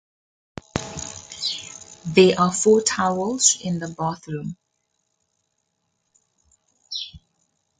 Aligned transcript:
There 2.07 2.39
are 2.39 2.51
four 2.51 2.81
towels 2.81 3.59
in 3.63 3.77
the 3.77 3.87
bathroom. 3.89 4.57